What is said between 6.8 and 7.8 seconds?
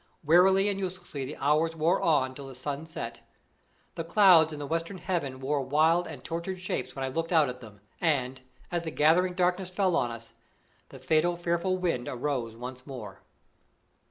when I looked out at